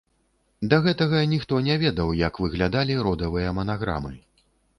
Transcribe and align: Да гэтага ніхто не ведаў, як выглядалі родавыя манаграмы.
Да 0.71 0.77
гэтага 0.85 1.19
ніхто 1.33 1.59
не 1.67 1.75
ведаў, 1.83 2.09
як 2.21 2.41
выглядалі 2.47 2.97
родавыя 3.09 3.53
манаграмы. 3.61 4.13